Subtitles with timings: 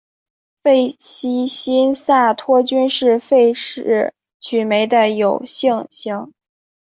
[0.63, 6.33] 费希新萨托菌是费氏曲霉的有性型。